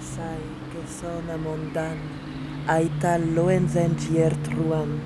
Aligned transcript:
sai 0.00 0.40
que 0.72 0.82
sona 0.88 1.36
mondan, 1.36 1.98
aital 2.68 3.22
loenzen 3.36 3.96
giert 3.98 4.48
ruan, 4.56 4.98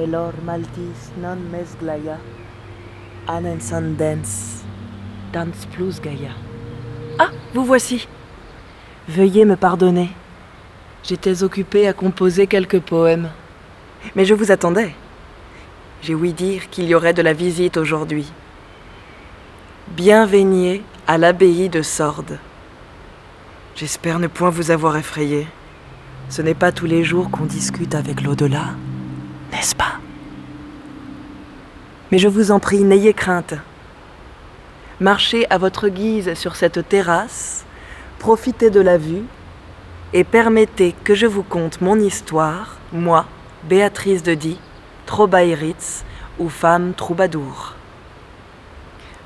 elor 0.00 0.34
maltis 0.44 1.12
non 1.20 1.38
mes 1.52 1.76
glaya, 1.80 2.18
anen 3.26 3.60
sandens, 3.60 4.64
dans 5.32 5.66
plus 5.72 6.00
gaia. 6.00 6.32
Ah, 7.18 7.30
vous 7.54 7.64
voici. 7.64 8.08
Veuillez 9.08 9.44
me 9.44 9.56
pardonner. 9.56 10.10
J'étais 11.02 11.42
occupée 11.42 11.86
à 11.86 11.92
composer 11.92 12.46
quelques 12.46 12.80
poèmes. 12.80 13.30
Mais 14.14 14.24
je 14.24 14.34
vous 14.34 14.52
attendais. 14.52 14.94
J'ai 16.02 16.14
ouï 16.14 16.32
dire 16.32 16.70
qu'il 16.70 16.84
y 16.84 16.94
aurait 16.94 17.14
de 17.14 17.22
la 17.22 17.32
visite 17.32 17.76
aujourd'hui. 17.76 18.30
Bienvenue 19.88 20.82
à 21.06 21.18
l'abbaye 21.18 21.68
de 21.68 21.82
Sordes. 21.82 22.38
J'espère 23.78 24.18
ne 24.18 24.26
point 24.26 24.50
vous 24.50 24.72
avoir 24.72 24.96
effrayé. 24.96 25.46
Ce 26.30 26.42
n'est 26.42 26.56
pas 26.56 26.72
tous 26.72 26.86
les 26.86 27.04
jours 27.04 27.30
qu'on 27.30 27.44
discute 27.44 27.94
avec 27.94 28.22
l'au-delà, 28.22 28.70
n'est-ce 29.52 29.76
pas? 29.76 30.00
Mais 32.10 32.18
je 32.18 32.26
vous 32.26 32.50
en 32.50 32.58
prie, 32.58 32.82
n'ayez 32.82 33.14
crainte. 33.14 33.54
Marchez 34.98 35.48
à 35.48 35.58
votre 35.58 35.86
guise 35.86 36.34
sur 36.34 36.56
cette 36.56 36.88
terrasse, 36.88 37.64
profitez 38.18 38.70
de 38.70 38.80
la 38.80 38.98
vue 38.98 39.22
et 40.12 40.24
permettez 40.24 40.92
que 41.04 41.14
je 41.14 41.26
vous 41.26 41.44
conte 41.44 41.80
mon 41.80 42.00
histoire, 42.00 42.78
moi, 42.92 43.26
Béatrice 43.68 44.24
de 44.24 44.34
Die, 44.34 44.58
Trobaïritz 45.06 46.04
ou 46.40 46.48
femme 46.48 46.94
troubadour. 46.94 47.76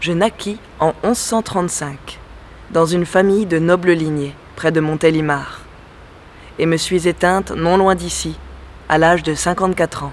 Je 0.01 0.13
naquis 0.13 0.59
en 0.79 0.93
1135 1.05 2.19
dans 2.71 2.85
une 2.85 3.07
famille 3.07 3.47
de 3.47 3.59
noble 3.59 3.93
lignée 3.93 4.35
près 4.57 4.73
de 4.73 4.81
Montélimar 4.81 5.63
et 6.59 6.67
me 6.67 6.77
suis 6.77 7.09
éteinte 7.09 7.51
non 7.51 7.77
loin 7.77 7.95
d'ici 7.95 8.37
à 8.89 8.99
l'âge 8.99 9.23
de 9.23 9.35
54 9.35 10.05
ans. 10.05 10.13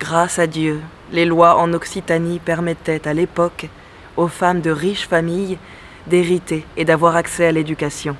Grâce 0.00 0.38
à 0.38 0.46
Dieu, 0.46 0.80
les 1.12 1.24
lois 1.24 1.56
en 1.56 1.72
Occitanie 1.72 2.38
permettaient 2.38 3.06
à 3.06 3.14
l'époque 3.14 3.68
aux 4.16 4.28
femmes 4.28 4.60
de 4.60 4.70
riches 4.70 5.06
familles 5.06 5.58
d'hériter 6.06 6.64
et 6.76 6.84
d'avoir 6.84 7.16
accès 7.16 7.46
à 7.46 7.52
l'éducation. 7.52 8.16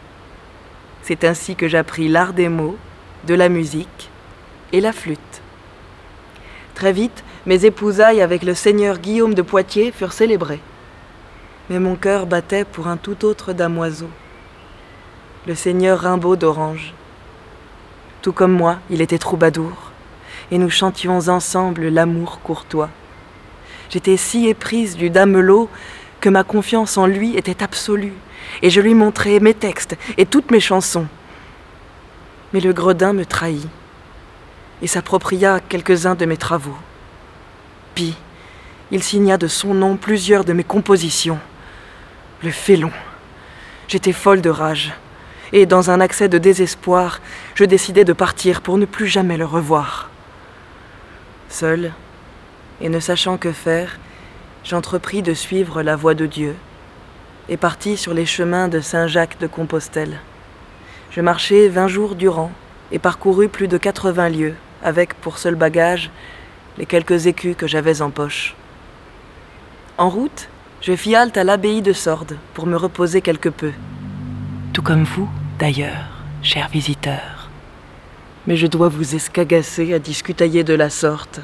C'est 1.03 1.25
ainsi 1.25 1.57
que 1.57 1.69
j'appris 1.69 2.09
l'art 2.09 2.33
des 2.33 2.49
mots, 2.49 2.77
de 3.27 3.35
la 3.35 3.49
musique 3.49 4.11
et 4.73 4.81
la 4.81 4.93
flûte. 4.93 5.43
Très 6.75 6.93
vite, 6.93 7.25
mes 7.47 7.65
épousailles 7.65 8.23
avec 8.23 8.43
le 8.43 8.55
seigneur 8.55 8.99
Guillaume 8.99 9.35
de 9.35 9.43
Poitiers 9.43 9.93
furent 9.93 10.13
célébrées. 10.13 10.61
Mais 11.69 11.79
mon 11.79 11.97
cœur 11.97 12.27
battait 12.27 12.65
pour 12.65 12.89
un 12.89 12.97
tout 12.97 13.25
autre 13.25 13.53
damoiseau, 13.53 14.11
le 15.51 15.57
seigneur 15.57 15.99
Rimbaud 15.99 16.37
d'Orange. 16.37 16.95
Tout 18.23 18.33
comme 18.33 18.53
moi, 18.53 18.79
il 18.89 19.01
était 19.01 19.19
troubadour, 19.19 19.73
et 20.53 20.59
nous 20.59 20.71
chantions 20.71 21.19
ensemble 21.29 21.89
l'amour 21.89 22.39
courtois. 22.41 22.89
J'étais 23.89 24.17
si 24.17 24.47
éprise 24.47 24.97
du 24.97 25.11
damelot 25.11 25.69
que 26.21 26.29
ma 26.29 26.45
confiance 26.45 26.97
en 26.97 27.07
lui 27.07 27.37
était 27.37 27.65
absolue, 27.65 28.13
et 28.63 28.71
je 28.71 28.81
lui 28.81 28.95
montrais 28.95 29.41
mes 29.41 29.53
textes 29.53 29.97
et 30.17 30.25
toutes 30.25 30.53
mes 30.53 30.61
chansons. 30.61 31.09
Mais 32.53 32.61
le 32.61 32.73
gredin 32.73 33.13
me 33.13 33.27
trahit 33.27 33.67
et 34.83 34.87
s'appropria 34.87 35.59
quelques-uns 35.59 36.15
de 36.15 36.27
mes 36.27 36.37
travaux. 36.37 36.79
Puis, 37.97 38.15
il 38.93 39.03
signa 39.03 39.37
de 39.37 39.49
son 39.49 39.75
nom 39.75 39.97
plusieurs 39.97 40.45
de 40.45 40.53
mes 40.53 40.63
compositions. 40.63 41.41
Le 42.45 42.53
félon. 42.53 42.93
J'étais 43.89 44.13
folle 44.13 44.43
de 44.43 44.51
rage, 44.51 44.93
et 45.53 45.67
dans 45.67 45.91
un 45.91 46.01
accès 46.01 46.29
de 46.29 46.39
désespoir, 46.39 47.21
je 47.55 47.65
décidai 47.65 48.05
de 48.05 48.13
partir 48.13 48.61
pour 48.61 48.79
ne 48.79 48.87
plus 48.87 49.07
jamais 49.07 49.37
le 49.37 49.45
revoir. 49.45 50.11
Seul, 51.49 51.93
et 52.81 52.89
ne 52.89 53.01
sachant 53.01 53.37
que 53.37 53.53
faire, 53.53 53.99
j'entrepris 54.65 55.23
de 55.23 55.35
suivre 55.35 55.83
la 55.83 55.97
voie 55.97 56.15
de 56.15 56.27
Dieu, 56.27 56.55
et 57.49 57.57
partis 57.57 57.97
sur 57.97 58.15
les 58.15 58.27
chemins 58.27 58.69
de 58.69 58.81
Saint-Jacques 58.81 59.39
de 59.41 59.47
Compostelle. 59.47 60.21
Je 61.11 61.21
marchai 61.21 61.69
vingt 61.69 61.89
jours 61.89 62.15
durant, 62.15 62.53
et 62.93 62.99
parcourus 62.99 63.49
plus 63.49 63.69
de 63.69 63.79
quatre-vingts 63.79 64.29
lieues, 64.29 64.55
avec 64.83 65.15
pour 65.15 65.39
seul 65.39 65.57
bagage 65.57 66.11
les 66.79 66.87
quelques 66.87 67.27
écus 67.27 67.57
que 67.57 67.67
j'avais 67.67 68.03
en 68.03 68.11
poche. 68.11 68.55
En 69.99 70.09
route, 70.09 70.49
je 70.81 70.97
fis 70.97 71.15
halte 71.15 71.37
à 71.37 71.45
l'abbaye 71.45 71.83
de 71.83 71.93
Sordes 71.93 72.37
pour 72.55 72.67
me 72.67 72.77
reposer 72.77 73.21
quelque 73.21 73.49
peu. 73.49 73.73
Tout 74.73 74.83
comme 74.83 75.05
vous, 75.05 75.29
d'ailleurs, 75.61 76.09
chers 76.43 76.69
visiteurs. 76.69 77.51
Mais 78.47 78.57
je 78.57 78.67
dois 78.67 78.89
vous 78.89 79.15
escagasser 79.15 79.93
à 79.93 79.99
discutailler 79.99 80.65
de 80.65 80.73
la 80.73 80.89
sorte. 80.89 81.41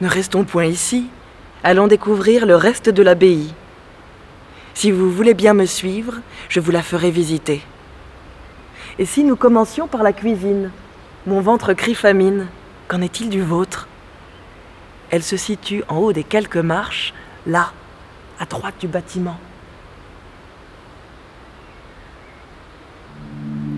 Ne 0.00 0.08
restons 0.08 0.42
point 0.44 0.66
ici. 0.66 1.06
Allons 1.62 1.86
découvrir 1.86 2.46
le 2.46 2.56
reste 2.56 2.90
de 2.90 3.02
l'abbaye. 3.02 3.54
Si 4.74 4.90
vous 4.90 5.08
voulez 5.08 5.34
bien 5.34 5.54
me 5.54 5.66
suivre, 5.66 6.14
je 6.48 6.58
vous 6.58 6.72
la 6.72 6.82
ferai 6.82 7.12
visiter. 7.12 7.62
Et 8.98 9.06
si 9.06 9.22
nous 9.22 9.36
commencions 9.36 9.86
par 9.86 10.02
la 10.02 10.12
cuisine? 10.12 10.72
Mon 11.26 11.40
ventre 11.40 11.74
crie 11.74 11.94
famine. 11.94 12.48
Qu'en 12.88 13.00
est-il 13.00 13.30
du 13.30 13.40
vôtre? 13.40 13.86
Elle 15.10 15.22
se 15.22 15.36
situe 15.36 15.84
en 15.88 15.98
haut 15.98 16.12
des 16.12 16.24
quelques 16.24 16.56
marches, 16.56 17.14
là, 17.46 17.72
à 18.40 18.46
droite 18.46 18.74
du 18.80 18.88
bâtiment. 18.88 19.38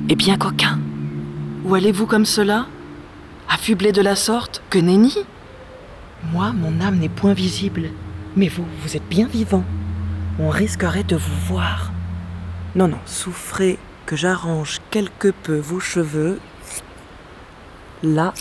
Eh 0.08 0.14
bien, 0.14 0.38
coquin, 0.38 0.78
où 1.64 1.74
allez-vous 1.74 2.06
comme 2.06 2.26
cela? 2.26 2.66
Affublé 3.48 3.90
de 3.90 4.00
la 4.00 4.14
sorte 4.14 4.62
Que 4.70 4.78
nenni 4.78 5.16
Moi, 6.32 6.52
mon 6.52 6.80
âme 6.80 6.98
n'est 6.98 7.08
point 7.08 7.32
visible, 7.32 7.90
mais 8.36 8.46
vous, 8.46 8.64
vous 8.82 8.96
êtes 8.96 9.08
bien 9.08 9.26
vivant. 9.26 9.64
On 10.38 10.48
risquerait 10.48 11.02
de 11.02 11.16
vous 11.16 11.46
voir. 11.48 11.90
Non, 12.76 12.86
non, 12.86 13.00
souffrez 13.04 13.78
que 14.06 14.14
j'arrange 14.14 14.80
quelque 14.92 15.34
peu 15.42 15.58
vos 15.58 15.80
cheveux. 15.80 16.38
Là, 18.04 18.32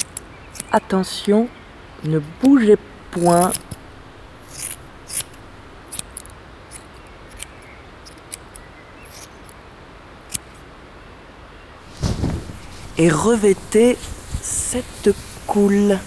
attention, 0.72 1.48
ne 2.04 2.20
bougez 2.44 2.78
point. 3.10 3.52
Et 12.98 13.10
revêtez 13.10 13.98
cette 14.42 15.14
coule. 15.48 15.98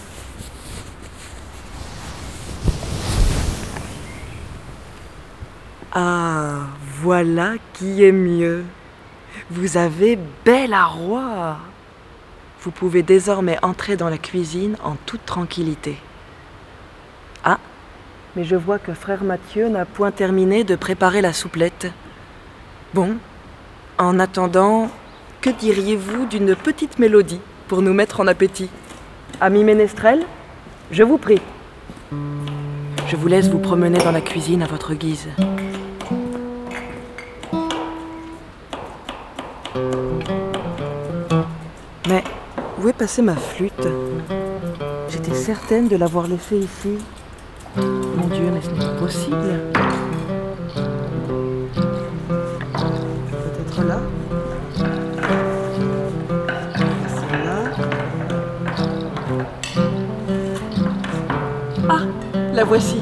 Ah, 5.93 6.61
voilà 7.03 7.55
qui 7.75 8.05
est 8.05 8.13
mieux. 8.13 8.65
Vous 9.51 9.77
avez 9.77 10.19
bel 10.45 10.73
arroi. 10.73 11.59
Vous 12.63 12.71
pouvez 12.71 13.03
désormais 13.03 13.59
entrer 13.63 13.97
dans 13.97 14.09
la 14.09 14.19
cuisine 14.19 14.77
en 14.83 14.97
toute 15.07 15.25
tranquillité. 15.27 15.97
Ah, 17.45 17.59
mais 18.35 18.45
je 18.45 18.57
vois 18.57 18.79
que 18.79 18.95
frère 18.95 19.25
Mathieu 19.25 19.69
n'a 19.69 19.85
point 19.85 20.11
terminé 20.11 20.65
de 20.65 20.75
préparer 20.75 21.21
la 21.21 21.33
souplette. 21.33 21.87
Bon, 22.95 23.17
en 23.99 24.19
attendant, 24.19 24.91
que 25.41 25.51
diriez-vous 25.51 26.27
d'une 26.27 26.55
petite 26.57 26.99
mélodie 26.99 27.41
pour 27.69 27.83
nous 27.83 27.93
mettre 27.93 28.21
en 28.21 28.27
appétit? 28.27 28.69
Ami 29.41 29.63
Ménestrel, 29.65 30.25
je 30.91 31.03
vous 31.03 31.19
prie. 31.19 31.41
Je 33.07 33.17
vous 33.17 33.29
laisse 33.29 33.49
vous 33.49 33.59
promener 33.59 33.99
dans 33.99 34.13
la 34.13 34.21
cuisine 34.21 34.63
à 34.63 34.67
votre 34.67 34.95
guise. 34.95 35.29
Mais 42.09 42.25
où 42.83 42.89
est 42.89 42.93
passée 42.93 43.23
ma 43.23 43.37
flûte? 43.37 43.89
J'étais 45.09 45.35
certaine 45.35 45.89
de 45.89 45.97
l'avoir 45.97 46.27
laissée 46.27 46.59
ici. 46.59 46.99
Mon 47.77 48.27
Dieu, 48.27 48.51
mais 48.53 48.61
ce 48.61 48.71
n'est 48.71 48.79
pas 48.79 48.99
possible? 48.99 49.61
Peut-être 52.29 53.85
là? 53.85 54.01
voici. 62.69 63.01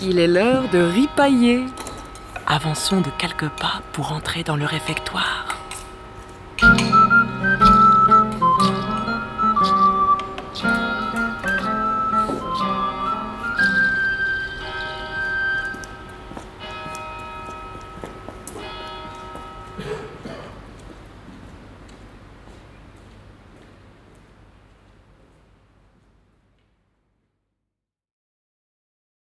Il 0.00 0.18
est 0.18 0.26
l'heure 0.26 0.68
de 0.70 0.78
ripailler. 0.78 1.66
Avançons 2.46 3.00
de 3.00 3.10
quelques 3.18 3.48
pas 3.48 3.82
pour 3.92 4.12
entrer 4.12 4.42
dans 4.42 4.56
le 4.56 4.66
réfectoire. 4.66 5.52